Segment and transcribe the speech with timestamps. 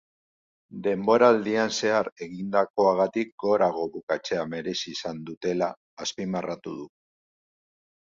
[0.85, 5.73] Denboraldian zehar egindakoagatik gorago bukatzea merezi izan dutela
[6.09, 6.93] azpimarratu du.